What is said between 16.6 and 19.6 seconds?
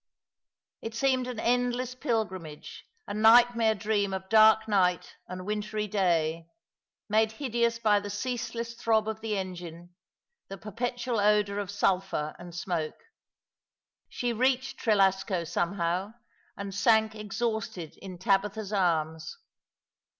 sank exhausted in Tabitha's arms.